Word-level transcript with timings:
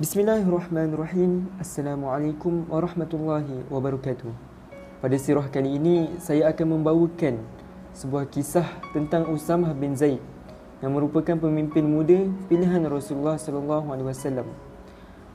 Bismillahirrahmanirrahim. 0.00 1.52
Assalamualaikum 1.60 2.64
warahmatullahi 2.72 3.68
wabarakatuh. 3.68 4.32
Pada 5.04 5.16
sirah 5.20 5.44
kali 5.52 5.76
ini, 5.76 6.16
saya 6.16 6.48
akan 6.48 6.80
membawakan 6.80 7.36
sebuah 7.92 8.24
kisah 8.32 8.64
tentang 8.96 9.28
Usamah 9.28 9.76
bin 9.76 9.92
Zaid 9.92 10.16
yang 10.80 10.96
merupakan 10.96 11.36
pemimpin 11.36 11.84
muda 11.84 12.24
pilihan 12.48 12.80
Rasulullah 12.88 13.36
sallallahu 13.36 13.92
alaihi 13.92 14.08
wasallam. 14.08 14.48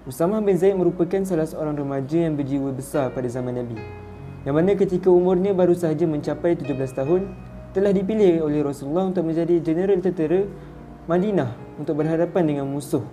Usamah 0.09 0.41
bin 0.41 0.57
Zaid 0.57 0.73
merupakan 0.73 1.21
salah 1.21 1.45
seorang 1.45 1.77
remaja 1.77 2.17
yang 2.17 2.33
berjiwa 2.33 2.73
besar 2.73 3.13
pada 3.13 3.29
zaman 3.29 3.61
Nabi. 3.61 3.77
Yang 4.41 4.55
mana 4.57 4.73
ketika 4.73 5.13
umurnya 5.13 5.53
baru 5.53 5.77
sahaja 5.77 6.09
mencapai 6.09 6.57
17 6.57 6.97
tahun, 6.97 7.29
telah 7.77 7.93
dipilih 7.93 8.41
oleh 8.41 8.65
Rasulullah 8.65 9.05
untuk 9.05 9.21
menjadi 9.21 9.61
jeneral 9.61 10.01
tentera 10.01 10.49
Madinah 11.05 11.53
untuk 11.77 12.01
berhadapan 12.01 12.41
dengan 12.41 12.65
musuh 12.65 13.05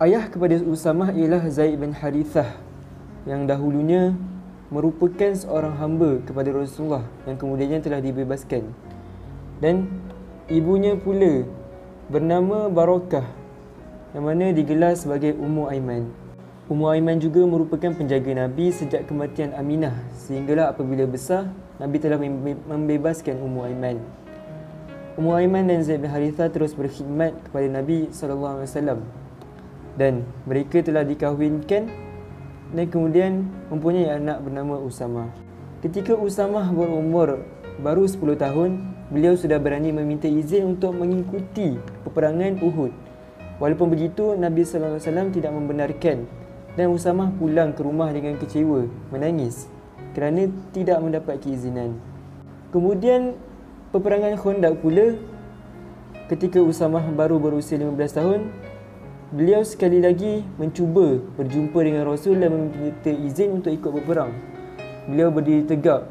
Ayah 0.00 0.32
kepada 0.32 0.56
Usamah 0.64 1.12
ialah 1.12 1.44
Zaid 1.52 1.76
bin 1.76 1.92
Harithah 1.92 2.56
yang 3.28 3.44
dahulunya 3.44 4.16
merupakan 4.72 5.28
seorang 5.36 5.76
hamba 5.76 6.24
kepada 6.24 6.56
Rasulullah 6.56 7.04
yang 7.28 7.36
kemudiannya 7.36 7.84
telah 7.84 8.00
dibebaskan. 8.00 8.64
Dan 9.60 9.92
ibunya 10.48 10.96
pula 10.96 11.44
bernama 12.08 12.72
Barakah 12.72 13.28
yang 14.16 14.24
mana 14.24 14.56
digelar 14.56 14.96
sebagai 14.96 15.36
Ummu 15.36 15.68
Aiman. 15.68 16.08
Ummu 16.72 16.96
Aiman 16.96 17.20
juga 17.20 17.44
merupakan 17.44 17.92
penjaga 17.92 18.48
Nabi 18.48 18.72
sejak 18.72 19.04
kematian 19.04 19.52
Aminah 19.52 20.00
sehinggalah 20.16 20.72
apabila 20.72 21.04
besar 21.04 21.52
Nabi 21.76 22.00
telah 22.00 22.16
membebaskan 22.72 23.36
Ummu 23.36 23.68
Aiman. 23.68 24.00
Ummu 25.20 25.36
Aiman 25.36 25.68
dan 25.68 25.84
Zaid 25.84 26.00
bin 26.00 26.08
Harithah 26.08 26.48
terus 26.48 26.72
berkhidmat 26.72 27.36
kepada 27.44 27.68
Nabi 27.68 28.08
sallallahu 28.08 28.64
alaihi 28.64 28.72
wasallam 28.72 29.00
dan 29.98 30.26
mereka 30.46 30.82
telah 30.84 31.02
dikahwinkan 31.06 31.90
dan 32.70 32.86
kemudian 32.86 33.50
mempunyai 33.70 34.14
anak 34.14 34.42
bernama 34.42 34.78
Usama. 34.78 35.30
Ketika 35.82 36.14
Usama 36.14 36.62
berumur 36.70 37.42
baru 37.80 38.04
10 38.04 38.36
tahun, 38.36 38.70
beliau 39.10 39.34
sudah 39.34 39.58
berani 39.58 39.90
meminta 39.90 40.30
izin 40.30 40.76
untuk 40.76 40.94
mengikuti 40.94 41.74
peperangan 42.06 42.60
Uhud. 42.62 42.92
Walaupun 43.58 43.92
begitu, 43.92 44.38
Nabi 44.38 44.64
sallallahu 44.64 44.96
alaihi 44.96 45.04
wasallam 45.08 45.28
tidak 45.34 45.52
membenarkan 45.52 46.18
dan 46.78 46.86
Usama 46.94 47.34
pulang 47.34 47.74
ke 47.74 47.82
rumah 47.82 48.08
dengan 48.14 48.38
kecewa, 48.38 48.86
menangis 49.10 49.66
kerana 50.14 50.50
tidak 50.70 50.98
mendapat 51.02 51.42
keizinan. 51.42 51.98
Kemudian 52.70 53.34
peperangan 53.90 54.38
Khandaq 54.38 54.78
pula 54.78 55.18
ketika 56.30 56.62
Usama 56.62 57.02
baru 57.10 57.42
berusia 57.42 57.74
15 57.76 58.18
tahun, 58.18 58.40
beliau 59.30 59.62
sekali 59.62 60.02
lagi 60.02 60.42
mencuba 60.58 61.22
berjumpa 61.38 61.78
dengan 61.86 62.02
Rasul 62.02 62.42
dan 62.42 62.50
meminta 62.50 63.14
izin 63.14 63.62
untuk 63.62 63.70
ikut 63.70 63.90
berperang. 63.94 64.34
Beliau 65.06 65.30
berdiri 65.30 65.62
tegak 65.66 66.10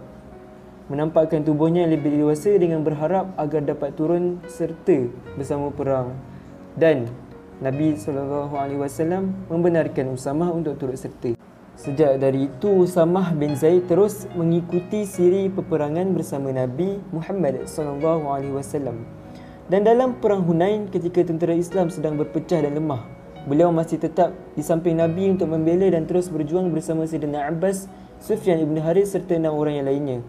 menampakkan 0.89 1.45
tubuhnya 1.45 1.85
yang 1.85 1.93
lebih 1.93 2.15
dewasa 2.15 2.55
dengan 2.57 2.81
berharap 2.81 3.29
agar 3.37 3.61
dapat 3.61 3.93
turun 3.93 4.41
serta 4.49 5.11
bersama 5.37 5.69
perang. 5.69 6.15
Dan 6.73 7.11
Nabi 7.59 7.99
SAW 7.99 8.49
membenarkan 9.51 10.15
Usamah 10.15 10.49
untuk 10.55 10.79
turut 10.79 10.95
serta. 10.95 11.35
Sejak 11.75 12.19
dari 12.23 12.47
itu 12.47 12.87
Usamah 12.87 13.35
bin 13.35 13.55
Zaid 13.55 13.87
terus 13.91 14.27
mengikuti 14.31 15.03
siri 15.03 15.51
peperangan 15.51 16.11
bersama 16.15 16.55
Nabi 16.55 17.03
Muhammad 17.11 17.67
SAW. 17.67 19.18
Dan 19.69 19.85
dalam 19.85 20.17
perang 20.17 20.41
Hunain 20.49 20.89
ketika 20.89 21.21
tentera 21.21 21.53
Islam 21.53 21.93
sedang 21.93 22.17
berpecah 22.17 22.65
dan 22.65 22.73
lemah, 22.73 23.05
beliau 23.45 23.69
masih 23.69 24.01
tetap 24.01 24.33
di 24.57 24.65
samping 24.65 24.97
Nabi 24.97 25.29
untuk 25.29 25.45
membela 25.45 25.85
dan 25.93 26.09
terus 26.09 26.25
berjuang 26.25 26.73
bersama 26.73 27.05
Sayyidina 27.05 27.53
Abbas, 27.53 27.85
Sufyan 28.17 28.65
ibn 28.65 28.81
Harith 28.81 29.13
serta 29.13 29.37
enam 29.37 29.53
orang 29.53 29.77
yang 29.77 29.85
lainnya. 29.85 30.19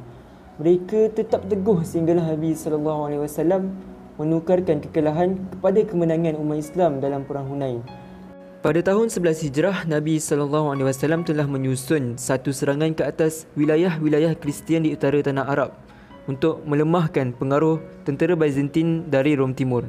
Mereka 0.61 1.17
tetap 1.17 1.49
teguh 1.49 1.81
sehinggalah 1.89 2.37
Nabi 2.37 2.53
wasallam 2.53 3.81
menukarkan 4.21 4.85
kekalahan 4.85 5.41
kepada 5.57 5.89
kemenangan 5.89 6.37
umat 6.37 6.61
Islam 6.61 7.01
dalam 7.01 7.25
perang 7.25 7.49
Hunain. 7.49 7.81
Pada 8.61 8.85
tahun 8.85 9.09
11 9.09 9.49
Hijrah, 9.49 9.89
Nabi 9.89 10.21
wasallam 10.21 11.25
telah 11.25 11.49
menyusun 11.49 12.21
satu 12.21 12.53
serangan 12.53 12.93
ke 12.93 13.09
atas 13.09 13.49
wilayah-wilayah 13.57 14.37
Kristian 14.37 14.85
di 14.85 14.93
utara 14.93 15.17
tanah 15.25 15.49
Arab 15.49 15.73
untuk 16.31 16.63
melemahkan 16.63 17.35
pengaruh 17.35 17.83
tentera 18.07 18.39
Byzantine 18.39 19.03
dari 19.11 19.35
Rom 19.35 19.51
Timur. 19.51 19.83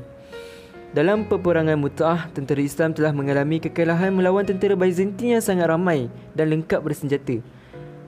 Dalam 0.91 1.29
peperangan 1.29 1.77
Mut'ah, 1.77 2.27
tentera 2.33 2.59
Islam 2.59 2.97
telah 2.97 3.13
mengalami 3.13 3.61
kekalahan 3.61 4.09
melawan 4.09 4.43
tentera 4.43 4.73
Byzantine 4.73 5.37
yang 5.37 5.45
sangat 5.45 5.69
ramai 5.69 6.09
dan 6.33 6.49
lengkap 6.49 6.81
bersenjata. 6.81 7.39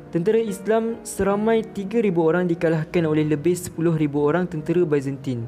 Tentera 0.10 0.42
Islam 0.42 1.00
seramai 1.06 1.62
3,000 1.62 2.12
orang 2.18 2.50
dikalahkan 2.50 3.06
oleh 3.06 3.24
lebih 3.24 3.54
10,000 3.54 3.78
orang 4.18 4.50
tentera 4.50 4.82
Byzantine. 4.84 5.48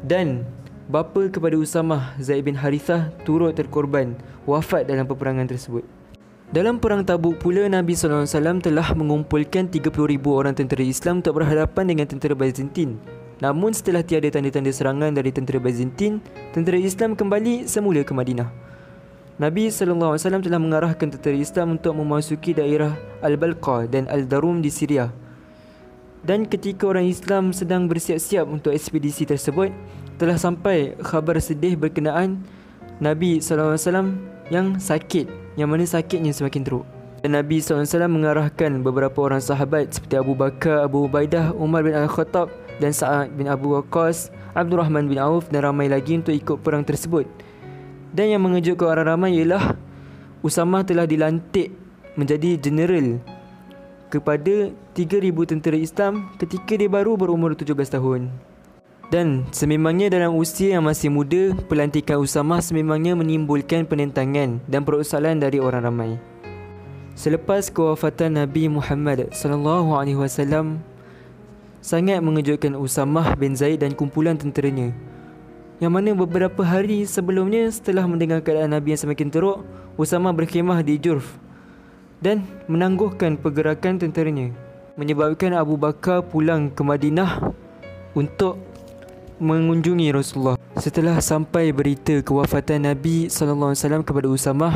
Dan 0.00 0.48
bapa 0.88 1.28
kepada 1.28 1.54
Usamah, 1.54 2.16
Zaid 2.18 2.48
bin 2.48 2.56
Harithah, 2.56 3.12
turut 3.22 3.54
terkorban 3.54 4.16
wafat 4.48 4.88
dalam 4.88 5.06
peperangan 5.06 5.46
tersebut. 5.46 5.99
Dalam 6.50 6.82
perang 6.82 7.06
Tabuk 7.06 7.38
pula 7.38 7.70
Nabi 7.70 7.94
SAW 7.94 8.26
telah 8.58 8.90
mengumpulkan 8.98 9.70
30,000 9.70 9.86
orang 10.26 10.50
tentera 10.50 10.82
Islam 10.82 11.22
untuk 11.22 11.38
berhadapan 11.38 11.86
dengan 11.86 12.10
tentera 12.10 12.34
Byzantine. 12.34 12.98
Namun 13.38 13.70
setelah 13.70 14.02
tiada 14.02 14.26
tanda-tanda 14.34 14.74
serangan 14.74 15.14
dari 15.14 15.30
tentera 15.30 15.62
Byzantine, 15.62 16.18
tentera 16.50 16.74
Islam 16.74 17.14
kembali 17.14 17.70
semula 17.70 18.02
ke 18.02 18.10
Madinah. 18.10 18.50
Nabi 19.38 19.70
SAW 19.70 20.18
telah 20.18 20.58
mengarahkan 20.58 21.14
tentera 21.14 21.38
Islam 21.38 21.78
untuk 21.78 21.94
memasuki 21.94 22.50
daerah 22.50 22.98
Al-Balqa 23.22 23.86
dan 23.86 24.10
Al-Darum 24.10 24.58
di 24.58 24.74
Syria. 24.74 25.06
Dan 26.26 26.50
ketika 26.50 26.90
orang 26.90 27.06
Islam 27.06 27.54
sedang 27.54 27.86
bersiap-siap 27.86 28.50
untuk 28.50 28.74
ekspedisi 28.74 29.22
tersebut, 29.22 29.70
telah 30.18 30.34
sampai 30.34 30.98
khabar 30.98 31.38
sedih 31.38 31.78
berkenaan 31.78 32.42
Nabi 32.98 33.38
SAW 33.38 34.18
yang 34.50 34.82
sakit 34.82 35.49
yang 35.60 35.68
mana 35.68 35.84
sakitnya 35.84 36.32
semakin 36.32 36.64
teruk. 36.64 36.88
Dan 37.20 37.36
Nabi 37.36 37.60
SAW 37.60 37.84
mengarahkan 38.08 38.80
beberapa 38.80 39.28
orang 39.28 39.44
sahabat 39.44 39.92
seperti 39.92 40.16
Abu 40.16 40.32
Bakar, 40.32 40.88
Abu 40.88 41.04
Ubaidah, 41.04 41.52
Umar 41.52 41.84
bin 41.84 41.92
Al-Khattab 41.92 42.48
dan 42.80 42.96
Sa'ad 42.96 43.36
bin 43.36 43.44
Abu 43.44 43.76
Waqqas, 43.76 44.32
Abdul 44.56 44.80
Rahman 44.80 45.04
bin 45.04 45.20
Auf 45.20 45.52
dan 45.52 45.68
ramai 45.68 45.92
lagi 45.92 46.16
untuk 46.16 46.32
ikut 46.32 46.64
perang 46.64 46.80
tersebut. 46.80 47.28
Dan 48.16 48.32
yang 48.32 48.40
mengejutkan 48.40 48.88
orang 48.88 49.06
ramai 49.12 49.36
ialah 49.36 49.76
Usama 50.40 50.80
telah 50.80 51.04
dilantik 51.04 51.76
menjadi 52.16 52.56
general 52.56 53.20
kepada 54.08 54.72
3,000 54.96 55.30
tentera 55.44 55.76
Islam 55.76 56.32
ketika 56.40 56.72
dia 56.74 56.88
baru 56.88 57.20
berumur 57.20 57.52
17 57.52 57.76
tahun. 58.00 58.32
Dan 59.10 59.42
sememangnya 59.50 60.06
dalam 60.06 60.38
usia 60.38 60.78
yang 60.78 60.86
masih 60.86 61.10
muda, 61.10 61.50
pelantikan 61.66 62.22
Usamah 62.22 62.62
sememangnya 62.62 63.18
menimbulkan 63.18 63.82
penentangan 63.82 64.62
dan 64.70 64.86
perusalan 64.86 65.42
dari 65.42 65.58
orang 65.58 65.82
ramai. 65.82 66.10
Selepas 67.18 67.74
kewafatan 67.74 68.38
Nabi 68.38 68.70
Muhammad 68.70 69.34
sallallahu 69.34 69.98
alaihi 69.98 70.14
wasallam 70.14 70.78
sangat 71.82 72.22
mengejutkan 72.22 72.78
Usamah 72.78 73.34
bin 73.34 73.58
Zaid 73.58 73.82
dan 73.82 73.98
kumpulan 73.98 74.38
tenteranya. 74.38 74.94
Yang 75.82 75.90
mana 75.90 76.10
beberapa 76.14 76.62
hari 76.62 77.02
sebelumnya 77.02 77.66
setelah 77.66 78.06
mendengar 78.06 78.38
keadaan 78.46 78.78
Nabi 78.78 78.94
yang 78.94 79.02
semakin 79.02 79.26
teruk, 79.26 79.66
Usamah 79.98 80.30
berkhemah 80.30 80.86
di 80.86 81.02
Jurf 81.02 81.34
dan 82.22 82.46
menangguhkan 82.70 83.34
pergerakan 83.42 83.98
tenteranya 83.98 84.54
menyebabkan 84.94 85.56
Abu 85.56 85.80
Bakar 85.80 86.20
pulang 86.20 86.68
ke 86.68 86.84
Madinah 86.84 87.52
untuk 88.12 88.69
mengunjungi 89.40 90.12
Rasulullah. 90.12 90.60
Setelah 90.76 91.16
sampai 91.18 91.72
berita 91.72 92.20
kewafatan 92.20 92.84
Nabi 92.84 93.32
sallallahu 93.32 93.72
alaihi 93.72 93.82
wasallam 93.82 94.04
kepada 94.04 94.28
Usamah, 94.28 94.74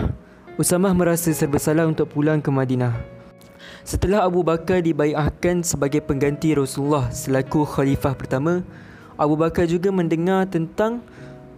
Usamah 0.57 0.97
merasa 0.97 1.29
serba 1.37 1.61
salah 1.61 1.85
untuk 1.85 2.09
pulang 2.11 2.41
ke 2.41 2.49
Madinah. 2.49 2.97
Setelah 3.85 4.25
Abu 4.25 4.41
Bakar 4.41 4.81
dibaiatkan 4.81 5.61
sebagai 5.61 6.01
pengganti 6.01 6.57
Rasulullah 6.57 7.13
selaku 7.13 7.69
khalifah 7.69 8.17
pertama, 8.17 8.65
Abu 9.21 9.37
Bakar 9.37 9.69
juga 9.69 9.93
mendengar 9.93 10.49
tentang 10.49 11.05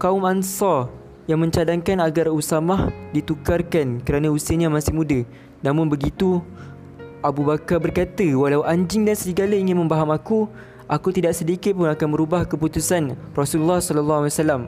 kaum 0.02 0.26
Ansar 0.26 0.90
yang 1.30 1.38
mencadangkan 1.38 2.02
agar 2.02 2.26
Usamah 2.34 2.90
ditukarkan 3.14 4.02
kerana 4.02 4.34
usianya 4.34 4.66
masih 4.66 4.90
muda. 4.90 5.22
Namun 5.62 5.86
begitu, 5.86 6.42
Abu 7.22 7.46
Bakar 7.46 7.78
berkata, 7.78 8.26
walau 8.34 8.66
anjing 8.66 9.06
dan 9.06 9.14
serigala 9.14 9.54
ingin 9.54 9.78
membaham 9.78 10.10
aku, 10.10 10.50
aku 10.86 11.14
tidak 11.14 11.34
sedikit 11.34 11.74
pun 11.74 11.90
akan 11.90 12.08
merubah 12.10 12.46
keputusan 12.46 13.14
Rasulullah 13.34 13.82
sallallahu 13.82 14.26
alaihi 14.26 14.34
wasallam. 14.34 14.62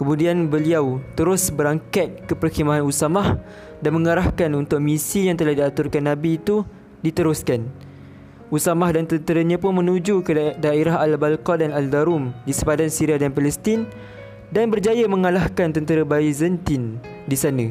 Kemudian 0.00 0.48
beliau 0.48 1.04
terus 1.12 1.52
berangkat 1.52 2.24
ke 2.24 2.32
perkhemahan 2.32 2.80
Usamah 2.80 3.36
dan 3.84 3.92
mengarahkan 3.92 4.48
untuk 4.56 4.80
misi 4.80 5.28
yang 5.28 5.36
telah 5.36 5.52
diaturkan 5.52 6.08
Nabi 6.08 6.40
itu 6.40 6.64
diteruskan. 7.04 7.68
Usamah 8.48 8.96
dan 8.96 9.04
tenteranya 9.04 9.60
pun 9.60 9.76
menuju 9.76 10.24
ke 10.24 10.56
daerah 10.56 11.04
Al-Balqa 11.04 11.60
dan 11.60 11.70
Al-Darum 11.70 12.32
di 12.48 12.52
sepadan 12.56 12.88
Syria 12.88 13.20
dan 13.20 13.30
Palestin 13.30 13.84
dan 14.50 14.72
berjaya 14.72 15.04
mengalahkan 15.06 15.70
tentera 15.70 16.02
Byzantine 16.02 16.98
di 17.28 17.36
sana. 17.36 17.68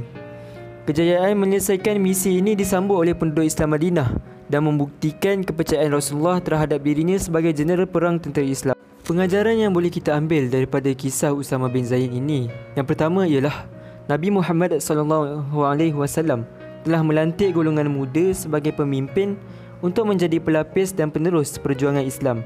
Kejayaan 0.85 1.35
menyelesaikan 1.35 1.97
misi 1.99 2.39
ini 2.39 2.55
disambut 2.55 2.95
oleh 2.95 3.13
penduduk 3.17 3.45
Islam 3.45 3.75
Madinah 3.75 4.28
dan 4.49 4.65
membuktikan 4.65 5.45
kepercayaan 5.45 5.93
Rasulullah 5.93 6.41
terhadap 6.41 6.81
dirinya 6.81 7.15
sebagai 7.15 7.53
jeneral 7.53 7.85
perang 7.85 8.17
tentera 8.17 8.43
Islam. 8.43 8.75
Pengajaran 9.05 9.57
yang 9.57 9.71
boleh 9.73 9.89
kita 9.89 10.13
ambil 10.17 10.49
daripada 10.49 10.89
kisah 10.93 11.33
Usama 11.33 11.69
bin 11.69 11.85
Zaid 11.85 12.09
ini, 12.09 12.49
yang 12.73 12.85
pertama 12.85 13.25
ialah 13.25 13.65
Nabi 14.09 14.33
Muhammad 14.33 14.81
SAW 14.81 16.45
telah 16.81 17.01
melantik 17.05 17.53
golongan 17.53 17.89
muda 17.89 18.33
sebagai 18.33 18.73
pemimpin 18.73 19.37
untuk 19.85 20.09
menjadi 20.09 20.41
pelapis 20.41 20.91
dan 20.91 21.13
penerus 21.13 21.61
perjuangan 21.61 22.03
Islam. 22.03 22.41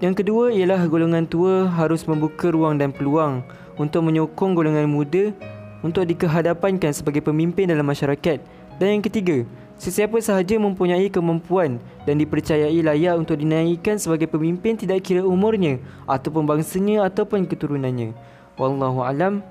Yang 0.00 0.24
kedua 0.24 0.52
ialah 0.52 0.84
golongan 0.88 1.24
tua 1.24 1.72
harus 1.72 2.04
membuka 2.04 2.52
ruang 2.52 2.76
dan 2.76 2.92
peluang 2.92 3.40
untuk 3.80 4.04
menyokong 4.04 4.52
golongan 4.52 4.88
muda 4.88 5.32
untuk 5.80 6.04
dikehadapankan 6.04 6.92
sebagai 6.92 7.24
pemimpin 7.24 7.68
dalam 7.68 7.88
masyarakat. 7.88 8.40
Dan 8.76 9.00
yang 9.00 9.04
ketiga, 9.04 9.48
sesiapa 9.76 10.16
sahaja 10.24 10.56
mempunyai 10.56 11.08
kemampuan 11.12 11.78
dan 12.08 12.16
dipercayai 12.16 12.80
layak 12.80 13.14
untuk 13.16 13.36
dinaikkan 13.40 14.00
sebagai 14.00 14.28
pemimpin 14.28 14.76
tidak 14.76 15.04
kira 15.04 15.22
umurnya 15.22 15.80
ataupun 16.08 16.48
bangsanya 16.48 17.04
ataupun 17.06 17.44
keturunannya. 17.44 18.16
Wallahu 18.56 19.04
alam. 19.04 19.44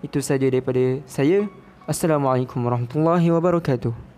Itu 0.00 0.18
saja 0.24 0.48
daripada 0.48 0.98
saya. 1.04 1.46
Assalamualaikum 1.84 2.60
warahmatullahi 2.64 3.28
wabarakatuh. 3.30 4.09